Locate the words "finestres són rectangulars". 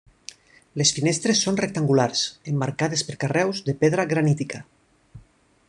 0.99-2.23